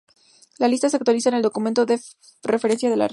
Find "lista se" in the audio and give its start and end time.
0.67-0.97